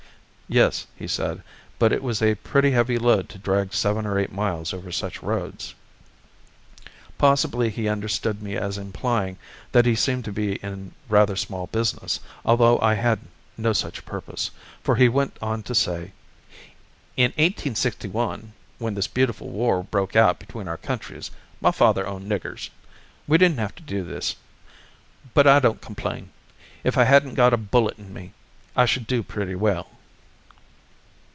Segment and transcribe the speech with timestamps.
[0.53, 1.43] Yes, he said;
[1.79, 5.23] but it was a pretty heavy load to drag seven or eight miles over such
[5.23, 5.73] roads.
[7.17, 9.37] Possibly he understood me as implying
[9.71, 13.19] that he seemed to be in rather small business, although I had
[13.55, 14.51] no such purpose,
[14.83, 16.11] for he went on to say:
[17.15, 21.31] "In 1861, when this beautiful war broke out between our countries,
[21.61, 22.69] my father owned niggers.
[23.25, 24.35] We didn't have to do this.
[25.33, 26.31] But I don't complain.
[26.83, 28.33] If I hadn't got a bullet in me,
[28.75, 29.87] I should do pretty well."